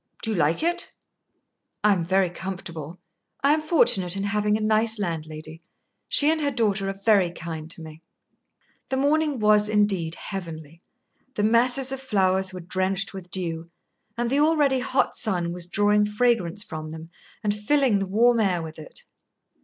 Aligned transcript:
"Do 0.23 0.31
you 0.31 0.35
like 0.35 0.63
it?" 0.63 0.93
"I 1.83 1.93
am 1.93 2.03
very 2.03 2.31
comfortable. 2.31 2.99
I 3.43 3.53
am 3.53 3.61
fortunate 3.61 4.17
in 4.17 4.23
having 4.23 4.57
a 4.57 4.59
nice 4.59 4.97
landlady. 4.97 5.61
She 6.07 6.31
and 6.31 6.41
her 6.41 6.49
daughter 6.49 6.89
are 6.89 6.99
very 7.05 7.29
kind 7.29 7.69
to 7.69 7.83
me." 7.83 8.01
The 8.89 8.97
morning 8.97 9.37
was 9.37 9.69
indeed 9.69 10.15
heavenly. 10.15 10.81
The 11.35 11.43
masses 11.43 11.91
of 11.91 12.01
flowers 12.01 12.51
were 12.51 12.61
drenched 12.61 13.13
with 13.13 13.29
dew, 13.29 13.69
and 14.17 14.31
the 14.31 14.39
already 14.39 14.79
hot 14.79 15.15
sun 15.15 15.51
was 15.53 15.67
drawing 15.67 16.07
fragrance 16.07 16.63
from 16.63 16.89
them 16.89 17.11
and 17.43 17.53
filling 17.53 17.99
the 17.99 18.07
warm 18.07 18.39
air 18.39 18.63
with 18.63 18.79
it. 18.79 19.03